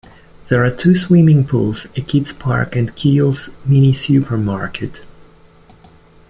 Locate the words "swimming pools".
0.97-1.85